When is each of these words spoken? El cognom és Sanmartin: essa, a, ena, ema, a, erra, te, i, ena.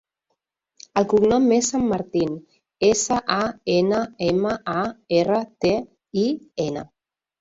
El 1.01 1.05
cognom 1.11 1.43
és 1.57 1.67
Sanmartin: 1.73 2.31
essa, 2.89 3.19
a, 3.35 3.45
ena, 3.77 4.01
ema, 4.31 4.55
a, 4.77 4.87
erra, 5.19 5.43
te, 5.67 5.75
i, 6.27 6.29
ena. 6.69 6.89